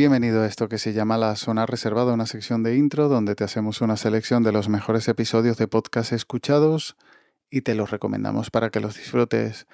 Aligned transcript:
Bienvenido 0.00 0.40
a 0.40 0.46
esto 0.46 0.70
que 0.70 0.78
se 0.78 0.94
llama 0.94 1.18
La 1.18 1.36
Zona 1.36 1.66
Reservada, 1.66 2.14
una 2.14 2.24
sección 2.24 2.62
de 2.62 2.74
intro 2.74 3.10
donde 3.10 3.34
te 3.34 3.44
hacemos 3.44 3.82
una 3.82 3.98
selección 3.98 4.42
de 4.42 4.50
los 4.50 4.70
mejores 4.70 5.06
episodios 5.08 5.58
de 5.58 5.68
podcast 5.68 6.14
escuchados 6.14 6.96
y 7.50 7.60
te 7.60 7.74
los 7.74 7.90
recomendamos 7.90 8.48
para 8.48 8.70
que 8.70 8.80
los 8.80 8.96
disfrutes. 8.96 9.66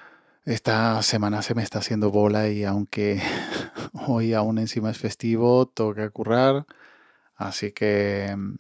Esta 0.44 1.00
semana 1.02 1.42
se 1.42 1.54
me 1.54 1.62
está 1.62 1.78
haciendo 1.78 2.10
bola 2.10 2.48
y 2.48 2.64
aunque 2.64 3.22
hoy 4.08 4.34
aún 4.34 4.58
encima 4.58 4.90
es 4.90 4.98
festivo, 4.98 5.66
toca 5.66 6.10
currar, 6.10 6.66
así 7.36 7.70
que 7.70 8.34
mm, 8.36 8.56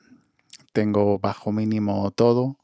tengo 0.72 1.18
bajo 1.18 1.50
mínimo 1.50 2.12
todo, 2.12 2.58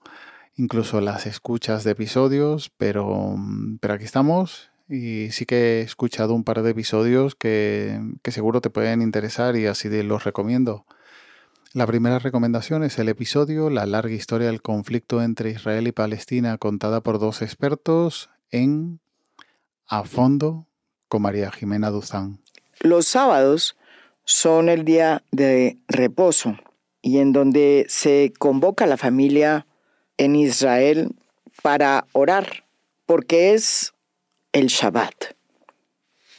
incluso 0.54 1.00
las 1.00 1.26
escuchas 1.26 1.82
de 1.82 1.90
episodios, 1.90 2.70
pero, 2.78 3.34
mm, 3.36 3.78
pero 3.80 3.94
aquí 3.94 4.04
estamos 4.04 4.71
y 4.92 5.30
sí 5.30 5.46
que 5.46 5.56
he 5.56 5.80
escuchado 5.80 6.34
un 6.34 6.44
par 6.44 6.62
de 6.62 6.70
episodios 6.70 7.34
que, 7.34 7.98
seguro 8.26 8.60
te 8.60 8.70
pueden 8.70 9.00
interesar 9.00 9.56
y 9.56 9.66
así 9.66 9.88
los 10.02 10.24
recomiendo. 10.24 10.84
La 11.72 11.86
primera 11.86 12.18
recomendación 12.18 12.84
es 12.84 12.98
el 12.98 13.08
episodio 13.08 13.70
La 13.70 13.86
larga 13.86 14.12
historia 14.12 14.48
del 14.48 14.60
conflicto 14.60 15.22
entre 15.22 15.50
Israel 15.50 15.86
y 15.86 15.92
Palestina 15.92 16.58
contada 16.58 17.00
por 17.00 17.18
dos 17.18 17.40
expertos 17.40 18.28
en 18.50 19.00
A 19.86 20.04
fondo 20.04 20.66
con 21.08 21.22
María 21.22 21.50
Jimena 21.50 21.90
Duzán. 21.90 22.40
Los 22.80 23.06
sábados 23.06 23.76
son 24.24 24.68
el 24.68 24.84
día 24.84 25.22
de 25.30 25.78
reposo 25.88 26.56
y 27.00 27.18
en 27.18 27.32
donde 27.32 27.86
se 27.88 28.34
convoca 28.38 28.84
a 28.84 28.88
la 28.88 28.98
familia 28.98 29.66
en 30.18 30.36
Israel 30.36 31.16
para 31.62 32.06
orar, 32.12 32.66
porque 33.06 33.54
es 33.54 33.94
el 34.52 34.66
Shabbat. 34.66 35.34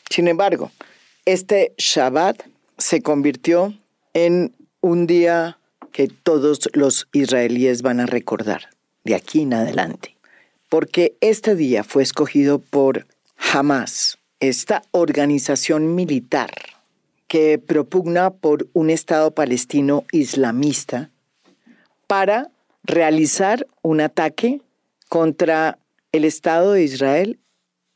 Sin 0.10 0.28
embargo, 0.28 0.72
este 1.26 1.74
Shabbat 1.78 2.44
se 2.78 3.02
convirtió 3.02 3.74
en 4.14 4.56
un 4.82 5.08
día 5.08 5.58
que 5.92 6.08
todos 6.08 6.70
los 6.74 7.08
israelíes 7.14 7.82
van 7.82 8.00
a 8.00 8.06
recordar 8.06 8.70
de 9.04 9.16
aquí 9.16 9.42
en 9.42 9.54
adelante, 9.54 10.16
porque 10.70 11.16
este 11.22 11.56
día 11.56 11.84
fue 11.84 12.04
escogido 12.04 12.60
por 12.60 13.08
Hamas, 13.38 14.18
esta 14.40 14.84
organización 14.92 15.96
militar 15.96 16.52
que 17.28 17.58
propugna 17.58 18.32
por 18.32 18.68
un 18.74 18.90
Estado 18.90 19.32
palestino 19.32 20.06
islamista 20.12 21.10
para 22.08 22.52
realizar 22.84 23.66
un 23.82 24.02
ataque 24.02 24.62
contra 25.10 25.80
el 26.12 26.26
Estado 26.26 26.74
de 26.74 26.84
Israel 26.84 27.40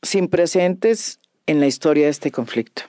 sin 0.02 0.28
precedentes 0.28 1.20
en 1.46 1.60
la 1.60 1.66
historia 1.66 2.04
de 2.04 2.10
este 2.10 2.30
conflicto. 2.30 2.82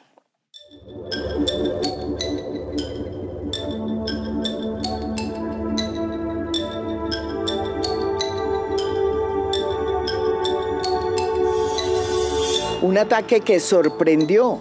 Un 12.81 12.97
ataque 12.97 13.41
que 13.41 13.59
sorprendió 13.59 14.59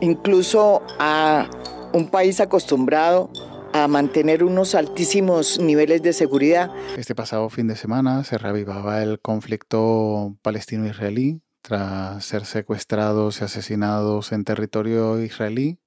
incluso 0.00 0.82
a 0.98 1.48
un 1.92 2.08
país 2.08 2.40
acostumbrado 2.40 3.30
a 3.72 3.86
mantener 3.86 4.42
unos 4.42 4.74
altísimos 4.74 5.60
niveles 5.60 6.02
de 6.02 6.12
seguridad. 6.12 6.70
Este 6.96 7.14
pasado 7.14 7.48
fin 7.48 7.68
de 7.68 7.76
semana 7.76 8.24
se 8.24 8.38
reavivaba 8.38 9.02
el 9.02 9.20
conflicto 9.20 10.36
palestino-israelí 10.42 11.40
tras 11.70 12.24
ser 12.24 12.46
secuestrados 12.46 13.40
y 13.40 13.44
asesinados 13.44 14.32
en 14.32 14.42
territorio 14.42 15.22
israelí. 15.22 15.78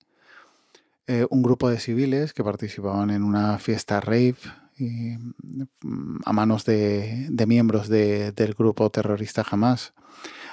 Eh, 1.08 1.28
un 1.30 1.44
grupo 1.44 1.70
de 1.70 1.78
civiles 1.78 2.32
que 2.32 2.42
participaban 2.42 3.10
en 3.10 3.22
una 3.22 3.60
fiesta 3.60 4.00
rave 4.00 4.38
mm, 4.80 6.22
a 6.24 6.32
manos 6.32 6.64
de, 6.64 7.28
miembros 7.46 7.90
del 7.90 8.54
grupo 8.58 8.90
terrorista 8.92 9.44
Hamas, 9.52 9.94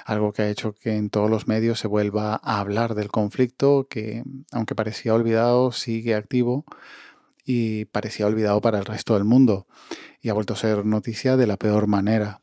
algo 0.03 0.33
que 0.33 0.41
ha 0.41 0.49
hecho 0.49 0.73
que 0.73 0.97
en 0.97 1.09
todos 1.09 1.29
los 1.29 1.47
medios 1.47 1.79
se 1.79 1.87
vuelva 1.87 2.41
a 2.43 2.59
hablar 2.59 2.93
del 2.93 3.09
conflicto 3.09 3.87
que, 3.89 4.25
aunque 4.51 4.75
parecía 4.75 5.13
olvidado, 5.13 5.71
sigue 5.71 6.13
activo 6.13 6.65
y 7.45 7.85
parecía 7.85 8.27
olvidado 8.27 8.59
para 8.59 8.79
el 8.79 8.85
resto 8.85 9.13
del 9.13 9.23
mundo 9.23 9.65
y 10.21 10.27
ha 10.27 10.33
vuelto 10.33 10.55
a 10.55 10.57
ser 10.57 10.85
noticia 10.85 11.37
de 11.37 11.47
la 11.47 11.55
peor 11.55 11.87
manera. 11.87 12.41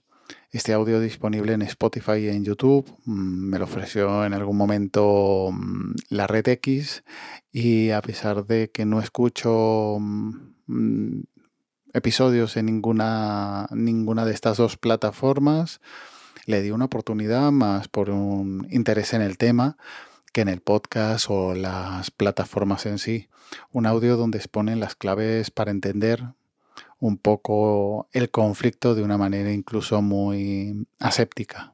Este 0.51 0.73
audio 0.73 0.99
disponible 0.99 1.53
en 1.53 1.61
Spotify 1.61 2.21
y 2.21 2.29
en 2.29 2.43
YouTube. 2.43 2.91
Mm, 3.05 3.51
me 3.51 3.59
lo 3.59 3.67
ofreció 3.67 4.25
en 4.25 4.33
algún 4.33 4.57
momento 4.57 5.51
mm, 5.53 5.95
la 6.09 6.27
red 6.27 6.49
X 6.49 7.05
y 7.53 7.91
a 7.91 8.01
pesar 8.01 8.47
de 8.47 8.71
que 8.71 8.87
no 8.87 9.01
escucho 9.01 9.99
mm, 10.01 11.21
episodios 11.93 12.57
en 12.57 12.65
ninguna, 12.65 13.67
ninguna 13.73 14.25
de 14.25 14.33
estas 14.33 14.57
dos 14.57 14.79
plataformas, 14.79 15.83
le 16.47 16.63
di 16.63 16.71
una 16.71 16.87
oportunidad 16.87 17.53
más 17.53 17.89
por 17.89 18.09
un 18.09 18.67
interés 18.71 19.13
en 19.13 19.21
el 19.21 19.37
tema 19.37 19.77
que 20.33 20.41
en 20.41 20.49
el 20.49 20.63
podcast 20.63 21.27
o 21.29 21.55
las 21.55 22.11
plataformas 22.11 22.87
en 22.87 22.99
sí. 22.99 23.29
Un 23.71 23.85
audio 23.85 24.17
donde 24.17 24.39
exponen 24.39 24.81
las 24.81 24.95
claves 24.95 25.51
para 25.51 25.73
entender 25.73 26.25
un 27.01 27.17
poco 27.17 28.09
el 28.13 28.31
conflicto 28.31 28.95
de 28.95 29.03
una 29.03 29.19
manera 29.19 29.53
incluso 29.53 30.03
muy 30.03 30.87
aséptica. 30.99 31.73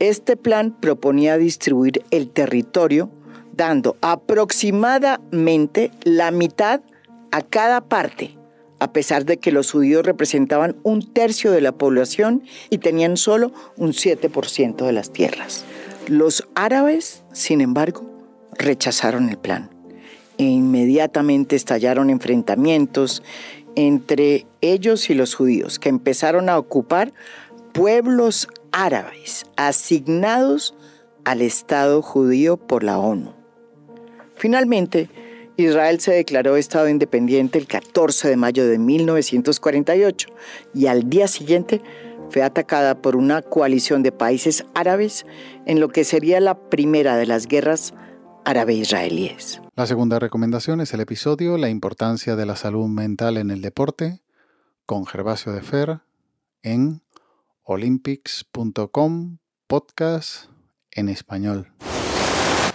Este 0.00 0.36
plan 0.36 0.76
proponía 0.80 1.38
distribuir 1.38 2.04
el 2.10 2.28
territorio 2.28 3.10
dando 3.56 3.96
aproximadamente 4.00 5.90
la 6.02 6.30
mitad 6.30 6.80
a 7.30 7.42
cada 7.42 7.88
parte, 7.88 8.36
a 8.80 8.92
pesar 8.92 9.24
de 9.24 9.38
que 9.38 9.52
los 9.52 9.70
judíos 9.70 10.04
representaban 10.04 10.76
un 10.82 11.12
tercio 11.12 11.52
de 11.52 11.60
la 11.60 11.72
población 11.72 12.42
y 12.70 12.78
tenían 12.78 13.16
solo 13.16 13.52
un 13.76 13.92
7% 13.92 14.84
de 14.84 14.92
las 14.92 15.12
tierras. 15.12 15.64
Los 16.08 16.46
árabes, 16.54 17.24
sin 17.32 17.60
embargo, 17.60 18.04
rechazaron 18.58 19.28
el 19.28 19.38
plan 19.38 19.70
e 20.38 20.44
inmediatamente 20.44 21.56
estallaron 21.56 22.10
enfrentamientos 22.10 23.22
entre 23.76 24.46
ellos 24.60 25.10
y 25.10 25.14
los 25.14 25.34
judíos, 25.34 25.78
que 25.78 25.88
empezaron 25.88 26.48
a 26.48 26.58
ocupar 26.58 27.12
pueblos 27.72 28.48
árabes 28.72 29.46
asignados 29.56 30.74
al 31.24 31.42
Estado 31.42 32.02
judío 32.02 32.56
por 32.56 32.84
la 32.84 32.98
ONU. 32.98 33.32
Finalmente, 34.36 35.08
Israel 35.56 36.00
se 36.00 36.12
declaró 36.12 36.56
Estado 36.56 36.88
independiente 36.88 37.58
el 37.58 37.66
14 37.66 38.28
de 38.28 38.36
mayo 38.36 38.66
de 38.66 38.78
1948 38.78 40.28
y 40.74 40.86
al 40.86 41.08
día 41.08 41.28
siguiente 41.28 41.80
fue 42.30 42.42
atacada 42.42 43.00
por 43.00 43.14
una 43.14 43.42
coalición 43.42 44.02
de 44.02 44.10
países 44.10 44.64
árabes 44.74 45.24
en 45.66 45.78
lo 45.78 45.88
que 45.90 46.02
sería 46.02 46.40
la 46.40 46.58
primera 46.58 47.16
de 47.16 47.26
las 47.26 47.46
guerras 47.46 47.94
árabe-israelíes. 48.44 49.63
La 49.76 49.88
segunda 49.88 50.20
recomendación 50.20 50.80
es 50.80 50.94
el 50.94 51.00
episodio 51.00 51.58
La 51.58 51.68
importancia 51.68 52.36
de 52.36 52.46
la 52.46 52.54
salud 52.54 52.86
mental 52.86 53.36
en 53.36 53.50
el 53.50 53.60
deporte 53.60 54.20
con 54.86 55.04
Gervasio 55.04 55.50
de 55.50 55.62
Fer 55.62 55.98
en 56.62 57.02
olympics.com 57.64 59.38
podcast 59.66 60.44
en 60.92 61.08
español. 61.08 61.72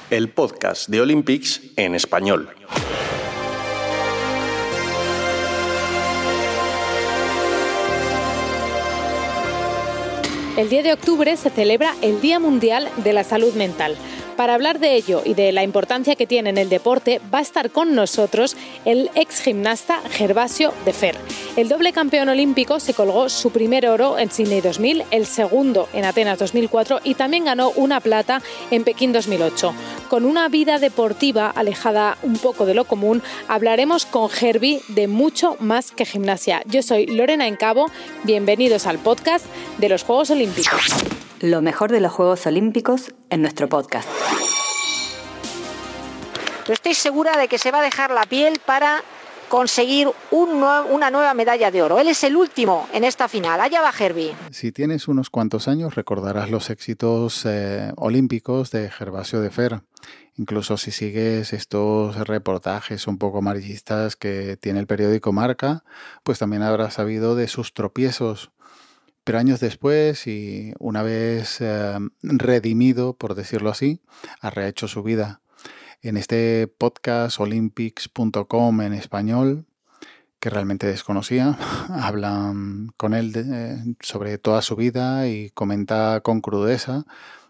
El 0.09 0.29
podcast 0.33 0.89
de 0.89 0.99
Olympics 0.99 1.61
en 1.77 1.95
español. 1.95 2.49
El 10.57 10.67
10 10.67 10.83
de 10.83 10.91
octubre 10.91 11.37
se 11.37 11.49
celebra 11.49 11.95
el 12.01 12.19
Día 12.19 12.41
Mundial 12.41 12.89
de 12.97 13.13
la 13.13 13.23
Salud 13.23 13.53
Mental. 13.53 13.95
Para 14.39 14.53
hablar 14.53 14.79
de 14.79 14.95
ello 14.95 15.21
y 15.25 15.33
de 15.33 15.51
la 15.51 15.63
importancia 15.63 16.15
que 16.15 16.25
tiene 16.25 16.49
en 16.49 16.57
el 16.57 16.69
deporte, 16.69 17.19
va 17.33 17.39
a 17.39 17.41
estar 17.41 17.71
con 17.71 17.93
nosotros 17.93 18.55
el 18.85 19.11
ex 19.15 19.41
gimnasta 19.41 19.99
Gervasio 20.11 20.73
de 20.85 20.93
Fer. 20.93 21.17
El 21.57 21.67
doble 21.67 21.91
campeón 21.91 22.29
olímpico 22.29 22.79
se 22.79 22.93
colgó 22.93 23.27
su 23.27 23.51
primer 23.51 23.85
oro 23.85 24.17
en 24.17 24.31
Sydney 24.31 24.61
2000, 24.61 25.03
el 25.11 25.25
segundo 25.25 25.89
en 25.91 26.05
Atenas 26.05 26.39
2004 26.39 27.01
y 27.03 27.15
también 27.15 27.43
ganó 27.43 27.71
una 27.71 27.99
plata 27.99 28.41
en 28.71 28.85
Pekín 28.85 29.11
2008. 29.11 29.73
Con 30.07 30.23
una 30.23 30.47
vida 30.47 30.79
deportiva 30.79 31.49
alejada 31.49 32.17
un 32.23 32.37
poco 32.37 32.65
de 32.65 32.75
lo 32.75 32.85
común, 32.85 33.21
hablaremos 33.49 34.05
con 34.05 34.29
Gerbi 34.29 34.79
de 34.87 35.09
mucho 35.09 35.57
más 35.59 35.91
que 35.91 36.05
gimnasia. 36.05 36.61
Yo 36.65 36.81
soy 36.81 37.07
Lorena 37.07 37.45
Encabo, 37.45 37.87
bienvenidos 38.23 38.87
al 38.87 38.99
podcast 38.99 39.45
de 39.79 39.89
los 39.89 40.03
Juegos 40.03 40.29
Olímpicos 40.29 40.93
lo 41.41 41.61
mejor 41.61 41.91
de 41.91 42.01
los 42.01 42.11
Juegos 42.11 42.45
Olímpicos 42.45 43.13
en 43.29 43.41
nuestro 43.41 43.69
podcast. 43.69 44.09
estoy 46.67 46.93
segura 46.93 47.37
de 47.37 47.47
que 47.47 47.57
se 47.57 47.71
va 47.71 47.79
a 47.79 47.83
dejar 47.83 48.11
la 48.11 48.23
piel 48.23 48.59
para 48.65 49.03
conseguir 49.47 50.07
una 50.29 51.09
nueva 51.09 51.33
medalla 51.33 51.71
de 51.71 51.81
oro. 51.81 51.99
Él 51.99 52.07
es 52.07 52.23
el 52.23 52.35
último 52.35 52.87
en 52.93 53.03
esta 53.03 53.27
final. 53.27 53.59
Allá 53.59 53.81
va 53.81 53.91
Herbie. 53.97 54.35
Si 54.51 54.71
tienes 54.71 55.07
unos 55.07 55.31
cuantos 55.31 55.67
años 55.67 55.95
recordarás 55.95 56.51
los 56.51 56.69
éxitos 56.69 57.45
eh, 57.45 57.91
olímpicos 57.95 58.69
de 58.69 58.91
Gervasio 58.91 59.41
de 59.41 59.49
Fer. 59.49 59.81
Incluso 60.37 60.77
si 60.77 60.91
sigues 60.91 61.51
estos 61.53 62.15
reportajes 62.27 63.07
un 63.07 63.17
poco 63.17 63.39
amarillistas 63.39 64.15
que 64.15 64.55
tiene 64.55 64.79
el 64.79 64.87
periódico 64.87 65.33
Marca, 65.33 65.83
pues 66.23 66.37
también 66.37 66.61
habrás 66.61 66.93
sabido 66.93 67.35
de 67.35 67.47
sus 67.47 67.73
tropiezos. 67.73 68.51
Pero 69.29 69.37
años 69.37 69.59
después 69.59 70.25
y 70.25 70.73
una 70.79 71.03
vez 71.03 71.61
eh, 71.61 71.99
redimido, 72.23 73.13
por 73.13 73.35
decirlo 73.35 73.69
así, 73.69 74.01
ha 74.41 74.49
rehecho 74.49 74.87
su 74.87 75.03
vida. 75.03 75.43
En 76.01 76.17
este 76.17 76.65
podcast 76.65 77.39
olympics.com 77.39 78.81
en 78.81 78.93
español, 78.93 79.67
que 80.39 80.49
realmente 80.49 80.87
desconocía, 80.87 81.59
hablan 81.89 82.87
con 82.97 83.13
él 83.13 83.95
sobre 83.99 84.39
toda 84.39 84.63
su 84.63 84.75
vida 84.75 85.27
y 85.27 85.51
comenta 85.51 86.21
con 86.21 86.41
crudeza 86.41 87.05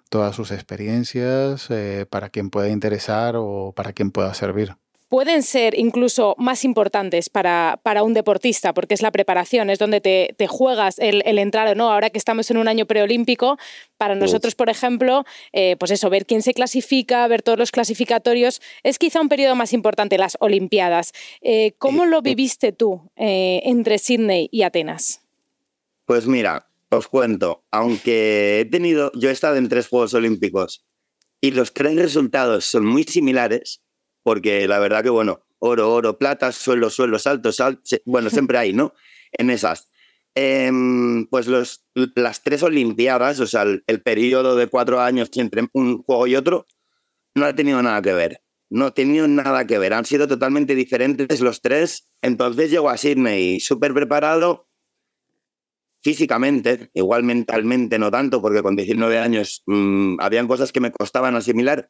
todas 0.10 0.36
sus 0.36 0.52
experiencias 0.52 1.68
eh, 1.70 2.06
para 2.10 2.28
quien 2.28 2.50
pueda 2.50 2.68
interesar 2.68 3.36
o 3.38 3.72
para 3.74 3.94
quien 3.94 4.12
pueda 4.12 4.34
servir 4.34 4.76
pueden 5.10 5.44
ser 5.44 5.78
incluso 5.78 6.36
más 6.38 6.64
importantes 6.64 7.30
para, 7.30 7.80
un 8.04 8.14
deportista, 8.14 8.74
porque 8.74 8.94
es 8.94 9.02
la 9.02 9.12
preparación, 9.12 9.70
es 9.70 9.80
donde 9.80 10.00
te, 10.00 10.48
juegas 10.48 11.00
el, 11.00 11.24
entrar 11.40 11.68
o 11.68 11.76
no. 11.76 11.92
Ahora 11.92 12.10
que 12.10 12.18
estamos 12.18 12.50
en 12.52 12.58
un 12.58 12.68
año 12.68 12.86
preolímpico, 12.86 13.58
para 13.98 14.16
nosotros, 14.16 14.56
por 14.56 14.70
ejemplo, 14.70 15.26
eh, 15.52 15.76
pues 15.78 15.92
eso, 15.92 16.10
ver 16.10 16.26
quién 16.26 16.42
se 16.42 16.54
clasifica, 16.54 17.28
ver 17.28 17.42
todos 17.42 17.58
los 17.58 17.72
clasificatorios, 17.72 18.62
es 18.84 19.00
quizá 19.00 19.20
un 19.20 19.30
periodo 19.30 19.56
más 19.56 19.74
importante, 19.74 20.18
las 20.18 20.38
Olimpiadas. 20.40 21.12
Eh, 21.42 21.74
¿Cómo 21.80 22.06
lo 22.06 22.22
viviste 22.22 22.72
tú 22.72 23.12
entre 23.16 23.98
Sydney 23.98 24.48
y 24.52 24.62
Atenas? 24.62 25.22
Pues 26.06 26.28
mira, 26.28 26.70
os 26.90 27.08
cuento, 27.08 27.64
aunque 27.72 28.60
he 28.60 28.66
tenido, 28.66 29.12
yo 29.16 29.30
he 29.30 29.32
estado 29.32 29.58
en 29.58 29.70
tres 29.70 29.88
Juegos 29.88 30.14
Olímpicos 30.14 30.86
y 31.42 31.52
los 31.52 31.74
tres 31.74 31.96
resultados 31.96 32.66
son 32.66 32.86
muy 32.86 33.04
similares, 33.04 33.82
porque 34.24 34.68
la 34.68 34.80
verdad 34.80 35.04
que, 35.04 35.10
bueno, 35.10 35.46
oro, 35.60 35.94
oro, 35.94 36.18
plata, 36.18 36.52
suelo, 36.52 36.90
suelo, 36.90 37.20
salto, 37.20 37.52
salto, 37.52 37.82
bueno, 38.06 38.30
siempre 38.30 38.58
hay, 38.58 38.74
¿no? 38.74 38.94
En 39.32 39.50
esas. 39.50 39.92
Em, 40.36 41.26
pues 41.28 41.48
los, 41.48 41.86
las 42.16 42.44
tres 42.44 42.64
Olimpiadas, 42.64 43.40
o 43.40 43.48
sea, 43.48 43.64
el, 43.64 43.84
el, 43.88 44.02
periodo 44.02 44.56
de 44.56 44.68
cuatro 44.68 45.02
años 45.02 45.30
entre 45.36 45.68
un 45.74 46.04
juego 46.04 46.28
y 46.28 46.36
otro, 46.36 46.66
no 47.36 47.46
ha 47.46 47.54
tenido 47.56 47.82
nada 47.82 48.02
que 48.02 48.14
ver. 48.14 48.42
No 48.70 48.86
ha 48.86 48.94
tenido 48.94 49.28
nada 49.28 49.66
que 49.66 49.80
ver. 49.80 49.94
Han 49.94 50.06
sido 50.06 50.28
totalmente 50.28 50.76
diferentes 50.76 51.42
los 51.42 51.62
tres. 51.62 52.08
Entonces 52.22 52.70
llego 52.70 52.90
a 52.90 52.98
Sydney 52.98 53.60
súper 53.60 53.94
preparado, 53.94 54.70
físicamente, 56.02 56.90
igual 56.94 57.24
mentalmente 57.24 58.00
no 58.00 58.12
tanto, 58.12 58.42
porque 58.42 58.62
con 58.62 58.76
19 58.76 59.20
años 59.20 59.64
mmm, 59.66 60.20
habían 60.20 60.48
cosas 60.48 60.72
que 60.72 60.80
me 60.80 60.92
costaban 60.92 61.36
asimilar. 61.36 61.90